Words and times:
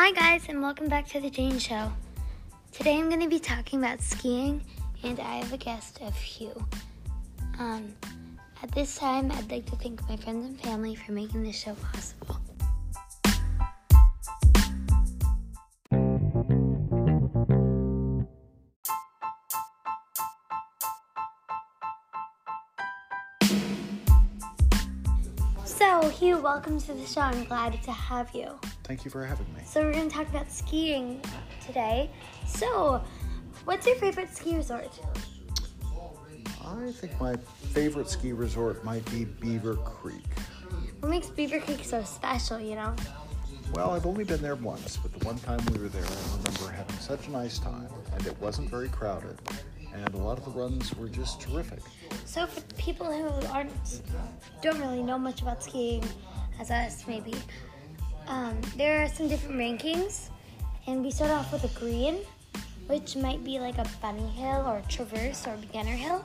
Hi, 0.00 0.12
guys, 0.12 0.48
and 0.48 0.62
welcome 0.62 0.86
back 0.86 1.08
to 1.08 1.18
the 1.18 1.28
Jane 1.28 1.58
Show. 1.58 1.90
Today 2.70 2.98
I'm 2.98 3.08
going 3.08 3.20
to 3.20 3.28
be 3.28 3.40
talking 3.40 3.80
about 3.80 4.00
skiing, 4.00 4.62
and 5.02 5.18
I 5.18 5.38
have 5.38 5.52
a 5.52 5.56
guest 5.56 5.98
of 6.02 6.14
Hugh. 6.14 6.64
Um, 7.58 7.92
at 8.62 8.70
this 8.70 8.96
time, 8.96 9.32
I'd 9.32 9.50
like 9.50 9.66
to 9.66 9.74
thank 9.74 10.08
my 10.08 10.16
friends 10.16 10.46
and 10.46 10.60
family 10.60 10.94
for 10.94 11.10
making 11.10 11.42
this 11.42 11.56
show 11.56 11.74
possible. 11.74 12.36
So, 25.64 26.08
Hugh, 26.10 26.38
welcome 26.38 26.80
to 26.82 26.94
the 26.94 27.04
show. 27.04 27.22
I'm 27.22 27.44
glad 27.46 27.82
to 27.82 27.90
have 27.90 28.32
you. 28.32 28.60
Thank 28.88 29.04
you 29.04 29.10
for 29.10 29.22
having 29.22 29.46
me. 29.52 29.60
So 29.66 29.82
we're 29.82 29.92
going 29.92 30.08
to 30.08 30.14
talk 30.14 30.26
about 30.30 30.50
skiing 30.50 31.20
today. 31.64 32.10
So, 32.46 33.04
what's 33.66 33.86
your 33.86 33.96
favorite 33.96 34.34
ski 34.34 34.56
resort? 34.56 34.98
I 36.64 36.90
think 36.92 37.20
my 37.20 37.36
favorite 37.74 38.08
ski 38.08 38.32
resort 38.32 38.82
might 38.84 39.04
be 39.10 39.26
Beaver 39.26 39.76
Creek. 39.76 40.24
What 41.00 41.10
makes 41.10 41.28
Beaver 41.28 41.60
Creek 41.60 41.84
so 41.84 42.02
special, 42.02 42.58
you 42.58 42.76
know? 42.76 42.96
Well, 43.74 43.90
I've 43.90 44.06
only 44.06 44.24
been 44.24 44.40
there 44.40 44.54
once, 44.54 44.96
but 44.96 45.12
the 45.12 45.26
one 45.26 45.38
time 45.38 45.60
we 45.70 45.78
were 45.78 45.90
there, 45.90 46.04
I 46.04 46.36
remember 46.38 46.74
having 46.74 46.96
such 46.96 47.28
a 47.28 47.30
nice 47.30 47.58
time, 47.58 47.88
and 48.14 48.26
it 48.26 48.40
wasn't 48.40 48.70
very 48.70 48.88
crowded, 48.88 49.38
and 49.92 50.14
a 50.14 50.16
lot 50.16 50.38
of 50.38 50.46
the 50.46 50.50
runs 50.50 50.94
were 50.94 51.10
just 51.10 51.42
terrific. 51.42 51.80
So 52.24 52.46
for 52.46 52.62
people 52.76 53.12
who 53.12 53.46
aren't 53.48 54.00
don't 54.62 54.80
really 54.80 55.02
know 55.02 55.18
much 55.18 55.42
about 55.42 55.62
skiing, 55.62 56.02
as 56.58 56.70
us 56.70 57.06
maybe, 57.06 57.34
um, 58.28 58.60
there 58.76 59.02
are 59.02 59.08
some 59.08 59.28
different 59.28 59.56
rankings, 59.56 60.28
and 60.86 61.02
we 61.02 61.10
start 61.10 61.30
off 61.30 61.52
with 61.52 61.64
a 61.64 61.78
green, 61.78 62.18
which 62.86 63.16
might 63.16 63.42
be 63.42 63.58
like 63.58 63.78
a 63.78 63.86
bunny 64.00 64.28
hill 64.28 64.64
or 64.66 64.82
traverse 64.88 65.46
or 65.46 65.56
beginner 65.56 65.96
hill. 65.96 66.24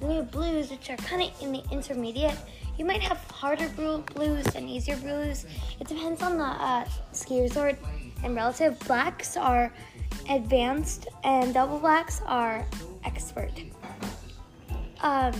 And 0.00 0.08
we 0.08 0.16
have 0.16 0.30
blues, 0.30 0.70
which 0.70 0.90
are 0.90 0.96
kind 0.96 1.22
of 1.22 1.42
in 1.42 1.52
the 1.52 1.62
intermediate. 1.70 2.36
You 2.78 2.84
might 2.84 3.02
have 3.02 3.18
harder 3.30 3.68
blues 3.68 4.46
and 4.54 4.68
easier 4.68 4.96
blues. 4.96 5.44
It 5.78 5.88
depends 5.88 6.22
on 6.22 6.38
the 6.38 6.44
uh, 6.44 6.88
ski 7.12 7.42
resort 7.42 7.78
and 8.24 8.34
relative. 8.34 8.78
Blacks 8.80 9.36
are 9.36 9.72
advanced, 10.30 11.08
and 11.24 11.52
double 11.52 11.78
blacks 11.78 12.22
are 12.26 12.64
expert. 13.04 13.52
Um, 15.02 15.34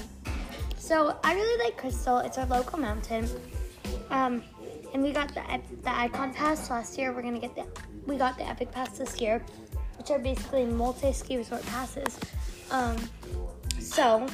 so 0.76 1.16
I 1.22 1.34
really 1.34 1.64
like 1.64 1.76
Crystal. 1.76 2.18
It's 2.18 2.36
our 2.36 2.46
local 2.46 2.78
mountain. 2.78 3.28
Um, 4.10 4.42
and 4.92 5.02
we 5.02 5.12
got 5.12 5.28
the 5.34 5.42
the 5.82 5.90
Icon 5.90 6.32
Pass 6.32 6.70
last 6.70 6.98
year. 6.98 7.12
We're 7.12 7.22
gonna 7.22 7.38
get 7.38 7.54
the 7.54 7.66
we 8.06 8.16
got 8.16 8.38
the 8.38 8.46
Epic 8.46 8.72
Pass 8.72 8.98
this 8.98 9.20
year, 9.20 9.44
which 9.98 10.10
are 10.10 10.18
basically 10.18 10.64
multi 10.64 11.12
ski 11.12 11.36
resort 11.36 11.64
passes. 11.66 12.18
Um, 12.70 12.96
so 13.78 14.26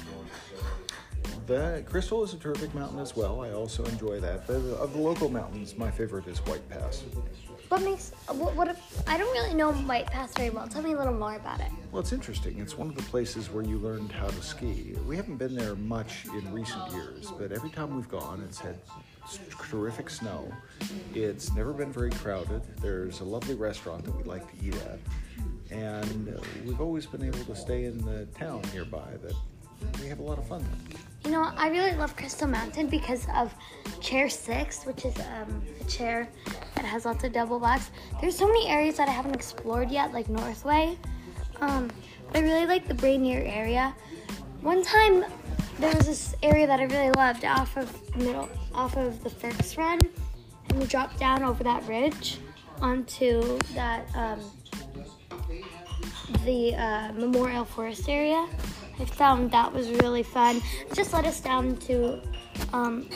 The 1.47 1.85
Crystal 1.87 2.25
is 2.25 2.35
a 2.35 2.39
terrific 2.39 2.75
mountain 2.75 2.99
as 2.99 3.15
well. 3.15 3.41
I 3.41 3.53
also 3.53 3.85
enjoy 3.85 4.19
that. 4.19 4.49
But 4.49 4.57
of 4.57 4.93
the 4.93 4.99
local 4.99 5.29
mountains, 5.29 5.79
my 5.79 5.93
favorite 5.93 6.27
is 6.27 6.39
White 6.39 6.69
Pass. 6.69 7.05
what 7.69 7.83
makes 7.83 8.11
what, 8.29 8.57
what 8.57 8.67
if, 8.67 9.09
I 9.09 9.17
don't 9.17 9.33
really 9.33 9.55
know 9.55 9.73
White 9.73 10.07
Pass 10.07 10.35
very 10.35 10.51
well. 10.51 10.67
Tell 10.67 10.83
me 10.83 10.95
a 10.95 10.99
little 10.99 11.15
more 11.15 11.37
about 11.37 11.61
it. 11.61 11.69
Well, 11.93 12.01
it's 12.01 12.13
interesting. 12.13 12.59
It's 12.59 12.77
one 12.77 12.89
of 12.89 12.97
the 12.97 13.03
places 13.05 13.49
where 13.49 13.63
you 13.63 13.79
learned 13.79 14.11
how 14.11 14.27
to 14.27 14.43
ski. 14.43 14.97
We 15.07 15.15
haven't 15.15 15.37
been 15.37 15.55
there 15.55 15.77
much 15.77 16.25
in 16.27 16.53
recent 16.53 16.91
years, 16.91 17.31
but 17.39 17.53
every 17.53 17.71
time 17.71 17.95
we've 17.95 18.09
gone, 18.09 18.43
it's 18.45 18.59
had 18.59 18.81
terrific 19.71 20.11
snow. 20.11 20.53
It's 21.15 21.55
never 21.55 21.73
been 21.73 21.93
very 21.93 22.11
crowded. 22.11 22.63
There's 22.81 23.21
a 23.21 23.25
lovely 23.25 23.55
restaurant 23.55 24.05
that 24.05 24.17
we 24.17 24.25
like 24.25 24.51
to 24.59 24.67
eat 24.67 24.75
at, 24.75 24.99
and 25.71 26.29
uh, 26.29 26.41
we've 26.65 26.81
always 26.81 27.07
been 27.07 27.23
able 27.23 27.45
to 27.45 27.55
stay 27.55 27.85
in 27.85 28.05
the 28.05 28.27
town 28.39 28.63
nearby 28.73 29.13
that 29.23 29.35
we 30.01 30.09
have 30.09 30.19
a 30.19 30.23
lot 30.23 30.39
of 30.39 30.47
fun. 30.47 30.65
You 31.25 31.33
know, 31.33 31.51
I 31.57 31.69
really 31.69 31.93
love 31.93 32.17
Crystal 32.17 32.47
Mountain 32.47 32.89
because 32.89 33.27
of 33.35 33.53
Chair 34.01 34.29
6, 34.29 34.87
which 34.87 35.05
is 35.05 35.17
um, 35.19 35.63
a 35.81 35.85
chair 35.85 36.29
that 36.77 36.85
has 36.85 37.05
lots 37.05 37.25
of 37.25 37.33
double 37.33 37.59
blacks. 37.59 37.91
There's 38.21 38.37
so 38.37 38.47
many 38.47 38.69
areas 38.69 38.97
that 38.99 39.09
I 39.09 39.13
haven't 39.13 39.35
explored 39.35 39.91
yet, 39.91 40.13
like 40.13 40.29
Northway. 40.29 40.97
Um, 41.61 41.91
I 42.35 42.39
really 42.41 42.67
like 42.67 42.87
the 42.87 42.95
Brainier 42.95 43.45
area. 43.45 43.95
One 44.61 44.85
time, 44.85 45.25
there 45.79 45.95
was 45.95 46.07
this 46.07 46.35
area 46.43 46.67
that 46.67 46.81
I 46.81 46.85
really 46.85 47.11
loved 47.13 47.45
off 47.45 47.77
of 47.77 48.17
middle, 48.17 48.49
off 48.73 48.97
of 48.97 49.23
the 49.25 49.31
first 49.31 49.77
Run, 49.77 49.99
and 50.69 50.79
we 50.79 50.87
dropped 50.87 51.19
down 51.19 51.43
over 51.43 51.65
that 51.65 51.87
ridge 51.89 52.39
onto 52.81 53.59
that 53.75 54.07
um, 54.15 54.41
the 56.45 56.75
uh, 56.75 57.13
Memorial 57.13 57.65
Forest 57.65 58.09
area. 58.09 58.47
I 58.99 59.05
found 59.05 59.51
that 59.51 59.73
was 59.73 59.91
really 59.91 60.23
fun. 60.23 60.63
It 60.89 60.95
just 60.95 61.13
led 61.13 61.27
us 61.27 61.41
down 61.41 61.77
to 61.79 62.21
um, 62.73 63.09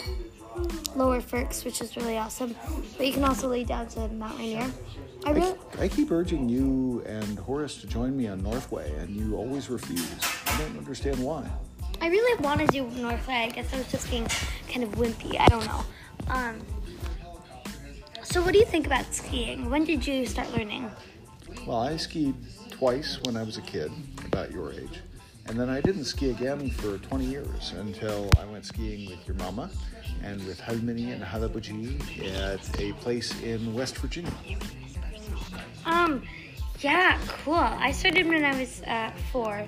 Lower 0.95 1.21
Firks, 1.21 1.65
which 1.65 1.81
is 1.81 1.97
really 1.97 2.19
awesome. 2.19 2.55
But 2.97 3.07
you 3.07 3.13
can 3.13 3.25
also 3.25 3.49
lead 3.49 3.69
down 3.69 3.89
to 3.89 4.09
Mount 4.09 4.39
Rainier. 4.39 4.71
I 5.25 5.31
I, 5.31 5.33
really, 5.33 5.55
I 5.79 5.89
keep 5.89 6.11
urging 6.11 6.49
you 6.49 7.03
and 7.07 7.39
Horace 7.39 7.77
to 7.83 7.87
join 7.87 8.17
me 8.17 8.27
on 8.29 8.43
Northway, 8.43 8.93
and 8.99 9.11
you 9.15 9.37
always 9.37 9.69
refuse. 9.69 10.15
I 10.47 10.59
don't 10.59 10.79
understand 10.79 11.19
why. 11.23 11.49
I 12.01 12.09
really 12.09 12.43
want 12.43 12.61
to 12.61 12.67
do 12.67 12.87
Northway. 13.01 13.35
I 13.35 13.49
guess 13.51 13.73
I 13.75 13.79
was 13.79 13.91
just 13.91 14.11
being 14.11 14.27
kind 14.69 14.83
of 14.83 14.91
wimpy. 14.93 15.39
I 15.39 15.47
don't 15.49 15.67
know. 15.67 15.85
Um, 16.29 16.61
so, 18.23 18.43
what 18.43 18.53
do 18.53 18.59
you 18.59 18.65
think 18.65 18.87
about 18.87 19.13
skiing? 19.13 19.69
When 19.69 19.85
did 19.85 20.07
you 20.07 20.25
start 20.25 20.51
learning? 20.57 20.91
Well, 21.67 21.79
I 21.79 21.97
skied 21.97 22.35
twice 22.71 23.19
when 23.25 23.37
I 23.37 23.43
was 23.43 23.59
a 23.59 23.63
kid, 23.63 23.93
about 24.25 24.51
your 24.51 24.73
age. 24.73 25.01
And 25.51 25.59
then 25.59 25.69
I 25.69 25.81
didn't 25.81 26.05
ski 26.05 26.31
again 26.31 26.71
for 26.71 26.99
20 26.99 27.25
years 27.25 27.73
until 27.77 28.31
I 28.39 28.45
went 28.45 28.65
skiing 28.65 29.11
with 29.11 29.27
your 29.27 29.37
mama 29.39 29.69
and 30.23 30.41
with 30.47 30.61
Halmini 30.61 31.13
and 31.13 31.25
Halabuji 31.25 31.99
at 32.33 32.81
a 32.81 32.93
place 33.03 33.35
in 33.43 33.75
West 33.75 33.97
Virginia. 33.99 34.31
Um, 35.85 36.23
yeah, 36.79 37.19
cool. 37.43 37.55
I 37.55 37.91
started 37.91 38.29
when 38.29 38.45
I 38.45 38.61
was 38.61 38.81
uh, 38.83 39.11
four. 39.33 39.67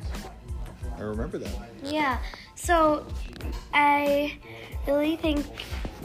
I 0.98 1.00
remember 1.00 1.38
that. 1.38 1.50
Yeah. 1.82 2.20
So 2.54 3.04
I 3.75 4.38
really 4.87 5.16
think 5.16 5.44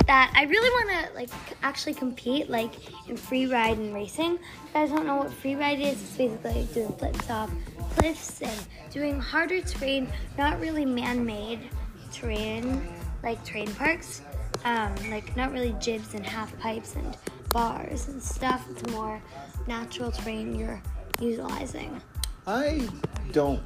that 0.07 0.33
I 0.35 0.43
really 0.43 0.69
want 0.69 1.07
to 1.07 1.13
like 1.13 1.29
actually 1.63 1.93
compete 1.93 2.49
like 2.49 2.73
in 3.09 3.17
free 3.17 3.45
ride 3.45 3.77
and 3.77 3.93
racing. 3.93 4.35
If 4.35 4.39
you 4.39 4.73
guys 4.73 4.89
don't 4.89 5.05
know 5.05 5.17
what 5.17 5.31
free 5.31 5.55
ride 5.55 5.79
is, 5.79 6.01
it's 6.01 6.17
basically 6.17 6.67
doing 6.73 6.93
flips 6.93 7.29
off 7.29 7.51
cliffs 7.97 8.41
and 8.41 8.67
doing 8.91 9.19
harder 9.19 9.61
terrain, 9.61 10.07
not 10.37 10.59
really 10.59 10.85
man-made 10.85 11.69
terrain 12.11 12.87
like 13.23 13.43
terrain 13.43 13.71
parks. 13.75 14.21
Um, 14.65 14.95
like 15.11 15.35
not 15.37 15.51
really 15.51 15.75
jibs 15.79 16.13
and 16.13 16.25
half 16.25 16.57
pipes 16.59 16.95
and 16.95 17.15
bars 17.51 18.07
and 18.07 18.21
stuff. 18.21 18.65
It's 18.71 18.89
more 18.91 19.21
natural 19.67 20.11
terrain 20.11 20.55
you're 20.55 20.81
utilizing. 21.19 22.01
I 22.47 22.87
don't. 23.31 23.61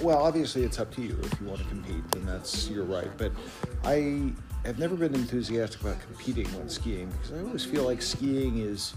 Well, 0.00 0.18
obviously, 0.18 0.62
it's 0.62 0.78
up 0.78 0.94
to 0.94 1.02
you 1.02 1.18
if 1.22 1.40
you 1.40 1.48
want 1.48 1.60
to 1.60 1.66
compete, 1.66 2.02
and 2.14 2.26
that's 2.26 2.70
your 2.70 2.84
right. 2.84 3.10
But 3.18 3.32
I 3.84 4.32
have 4.68 4.78
never 4.78 4.94
been 4.94 5.14
enthusiastic 5.14 5.80
about 5.80 6.00
competing 6.00 6.46
when 6.56 6.68
skiing 6.68 7.08
because 7.10 7.32
I 7.32 7.40
always 7.40 7.64
feel 7.64 7.84
like 7.84 8.02
skiing 8.02 8.58
is 8.58 8.94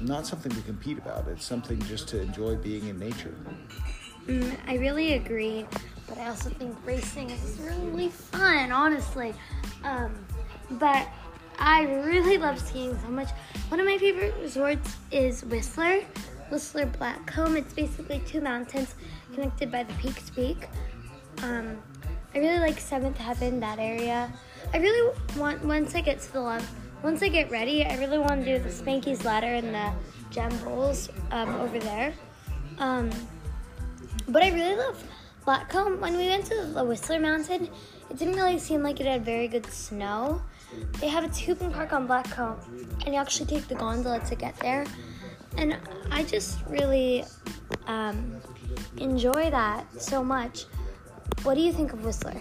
not 0.00 0.26
something 0.26 0.52
to 0.52 0.60
compete 0.62 0.98
about. 0.98 1.28
It's 1.28 1.44
something 1.44 1.80
just 1.82 2.08
to 2.08 2.20
enjoy 2.20 2.56
being 2.56 2.88
in 2.88 2.98
nature. 2.98 3.34
Mm, 4.26 4.56
I 4.66 4.76
really 4.76 5.14
agree, 5.14 5.66
but 6.08 6.18
I 6.18 6.28
also 6.28 6.50
think 6.50 6.76
racing 6.84 7.30
is 7.30 7.58
really 7.60 8.08
fun, 8.08 8.72
honestly. 8.72 9.34
Um, 9.84 10.14
but 10.72 11.08
I 11.58 11.82
really 11.84 12.38
love 12.38 12.58
skiing 12.58 12.98
so 13.02 13.08
much. 13.08 13.30
One 13.68 13.80
of 13.80 13.86
my 13.86 13.98
favorite 13.98 14.34
resorts 14.40 14.96
is 15.10 15.44
Whistler, 15.44 16.00
Whistler 16.50 16.86
Blackcomb. 16.86 17.56
It's 17.56 17.72
basically 17.72 18.20
two 18.26 18.40
mountains 18.40 18.94
connected 19.34 19.70
by 19.70 19.84
the 19.84 19.92
peak 19.94 20.24
to 20.26 20.32
peak. 20.32 20.68
Um, 21.42 21.78
I 22.34 22.38
really 22.38 22.58
like 22.58 22.80
Seventh 22.80 23.16
Heaven, 23.16 23.60
that 23.60 23.78
area. 23.78 24.32
I 24.72 24.78
really 24.78 25.16
want, 25.36 25.64
once 25.64 25.94
I 25.94 26.00
get 26.00 26.20
to 26.20 26.32
the 26.32 26.40
love, 26.40 26.68
once 27.02 27.22
I 27.22 27.28
get 27.28 27.50
ready, 27.50 27.84
I 27.84 27.96
really 27.98 28.18
want 28.18 28.44
to 28.44 28.58
do 28.58 28.62
the 28.62 28.70
Spanky's 28.70 29.24
Ladder 29.24 29.46
and 29.46 29.74
the 29.74 29.92
Gem 30.30 30.56
Bowls 30.64 31.10
um, 31.30 31.54
over 31.56 31.78
there. 31.78 32.12
Um, 32.78 33.10
but 34.26 34.42
I 34.42 34.50
really 34.50 34.74
love 34.74 35.02
Blackcomb. 35.46 36.00
When 36.00 36.16
we 36.16 36.28
went 36.28 36.46
to 36.46 36.64
the 36.64 36.82
Whistler 36.82 37.20
Mountain, 37.20 37.68
it 38.10 38.18
didn't 38.18 38.34
really 38.34 38.58
seem 38.58 38.82
like 38.82 39.00
it 39.00 39.06
had 39.06 39.24
very 39.24 39.46
good 39.46 39.66
snow. 39.66 40.42
They 41.00 41.08
have 41.08 41.22
a 41.22 41.28
tubing 41.28 41.70
park 41.70 41.92
on 41.92 42.08
Blackcomb, 42.08 42.56
and 43.04 43.14
you 43.14 43.20
actually 43.20 43.46
take 43.46 43.68
the 43.68 43.76
gondola 43.76 44.18
to 44.20 44.34
get 44.34 44.56
there. 44.56 44.84
And 45.56 45.78
I 46.10 46.24
just 46.24 46.58
really 46.68 47.24
um, 47.86 48.40
enjoy 48.96 49.50
that 49.50 49.86
so 50.02 50.24
much. 50.24 50.64
What 51.42 51.54
do 51.54 51.60
you 51.60 51.72
think 51.72 51.92
of 51.92 52.04
Whistler? 52.04 52.40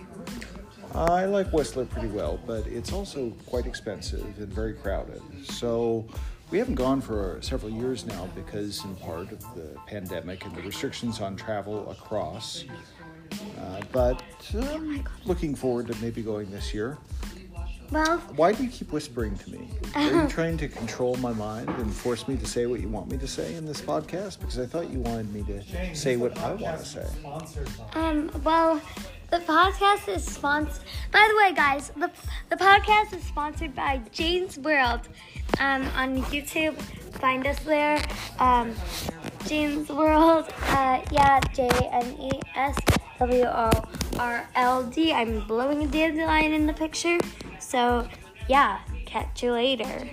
I 0.95 1.25
like 1.25 1.51
Whistler 1.51 1.85
pretty 1.85 2.07
well, 2.09 2.39
but 2.45 2.67
it's 2.67 2.93
also 2.93 3.31
quite 3.47 3.65
expensive 3.65 4.23
and 4.37 4.47
very 4.53 4.73
crowded. 4.73 5.21
So 5.43 6.05
We 6.53 6.59
haven't 6.59 6.75
gone 6.75 7.01
for 7.01 7.39
several 7.41 7.71
years 7.71 8.05
now 8.05 8.29
because, 8.35 8.85
in 8.85 8.95
part, 8.97 9.31
of 9.31 9.39
the 9.55 9.75
pandemic 9.87 10.45
and 10.45 10.55
the 10.55 10.61
restrictions 10.61 11.19
on 11.19 11.35
travel 11.35 11.89
across. 11.89 12.65
Uh, 13.59 13.81
but 13.91 14.21
uh, 14.55 14.79
looking 15.25 15.55
forward 15.55 15.87
to 15.87 15.95
maybe 15.99 16.21
going 16.21 16.51
this 16.51 16.71
year. 16.71 16.99
Well, 17.93 18.17
Why 18.35 18.53
do 18.53 18.63
you 18.63 18.69
keep 18.69 18.91
whispering 18.91 19.37
to 19.37 19.51
me? 19.51 19.69
Are 19.93 20.01
you 20.23 20.27
trying 20.27 20.57
to 20.57 20.67
control 20.67 21.15
my 21.17 21.31
mind 21.31 21.69
and 21.69 21.93
force 21.93 22.27
me 22.27 22.35
to 22.37 22.45
say 22.47 22.65
what 22.65 22.79
you 22.79 22.89
want 22.89 23.11
me 23.11 23.17
to 23.19 23.27
say 23.27 23.53
in 23.53 23.65
this 23.67 23.81
podcast? 23.81 24.39
Because 24.39 24.57
I 24.57 24.65
thought 24.65 24.89
you 24.89 24.97
wanted 24.99 25.31
me 25.31 25.43
to 25.43 25.95
say 25.95 26.15
what 26.17 26.35
I 26.39 26.53
want 26.53 26.79
to 26.79 26.85
say. 26.85 27.05
um, 27.93 28.31
well, 28.43 28.81
the 29.29 29.37
podcast 29.39 30.07
is 30.09 30.23
sponsored. 30.25 30.83
By 31.11 31.27
the 31.29 31.35
way, 31.37 31.53
guys, 31.53 31.91
the 31.95 32.09
the 32.49 32.55
podcast 32.55 33.13
is 33.15 33.23
sponsored 33.23 33.75
by 33.75 34.01
Jane's 34.11 34.57
World. 34.57 35.01
Um, 35.59 35.83
on 35.95 36.23
YouTube, 36.23 36.75
find 37.21 37.45
us 37.45 37.59
there. 37.59 38.01
Um, 38.39 38.73
Jane's 39.45 39.89
World. 39.89 40.45
Uh, 40.69 40.99
yeah, 41.11 41.39
J 41.53 41.67
N 41.91 42.17
E 42.19 42.31
S 42.55 42.75
W 43.19 43.43
O 43.45 43.69
R 44.17 44.47
L 44.55 44.83
D. 44.83 45.13
I'm 45.13 45.41
blowing 45.47 45.83
a 45.83 45.87
dandelion 45.87 46.53
in 46.53 46.65
the 46.65 46.73
picture. 46.73 47.19
So, 47.73 48.07
yeah, 48.47 48.81
catch 49.07 49.41
you 49.41 49.51
later. 49.51 50.07